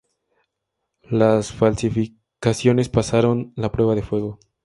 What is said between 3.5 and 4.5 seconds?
la prueba de fuego.